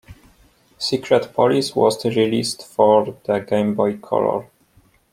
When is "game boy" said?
3.37-3.97